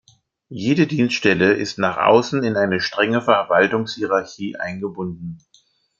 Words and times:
Jede 0.49 0.87
Dienststelle 0.87 1.53
ist 1.53 1.77
nach 1.77 1.97
außen 1.97 2.43
in 2.43 2.55
eine 2.57 2.81
strenge 2.81 3.21
Verwaltungshierarchie 3.21 4.55
eingebunden. 4.57 5.37